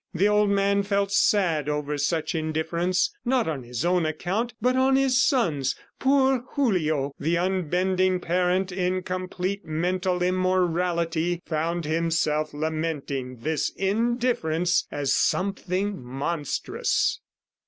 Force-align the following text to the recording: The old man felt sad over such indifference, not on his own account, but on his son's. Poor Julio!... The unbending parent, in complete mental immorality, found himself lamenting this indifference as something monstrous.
The 0.15 0.27
old 0.27 0.49
man 0.49 0.81
felt 0.81 1.11
sad 1.11 1.69
over 1.69 1.95
such 1.95 2.33
indifference, 2.33 3.13
not 3.23 3.47
on 3.47 3.61
his 3.61 3.85
own 3.85 4.03
account, 4.07 4.55
but 4.59 4.75
on 4.75 4.95
his 4.95 5.21
son's. 5.23 5.75
Poor 5.99 6.43
Julio!... 6.53 7.13
The 7.19 7.35
unbending 7.37 8.19
parent, 8.19 8.71
in 8.71 9.03
complete 9.03 9.63
mental 9.63 10.23
immorality, 10.23 11.43
found 11.45 11.85
himself 11.85 12.51
lamenting 12.51 13.41
this 13.41 13.69
indifference 13.77 14.87
as 14.89 15.13
something 15.13 16.03
monstrous. 16.03 17.19